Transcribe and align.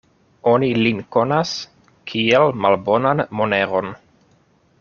Oni 0.51 0.69
lin 0.77 1.01
konas, 1.15 1.51
kiel 2.13 2.57
malbonan 2.65 3.25
moneron. 3.41 3.97